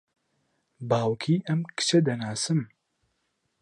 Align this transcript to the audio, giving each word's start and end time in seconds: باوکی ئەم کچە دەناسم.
باوکی 0.89 1.35
ئەم 1.47 1.61
کچە 1.77 1.99
دەناسم. 2.07 2.59